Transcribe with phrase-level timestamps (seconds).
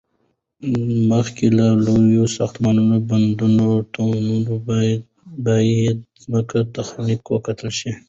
[1.11, 4.45] مخکې له لوړو ساختمانو، بندونو، تونل،
[5.45, 7.91] باید ځمکه تخنیکی وکتل شي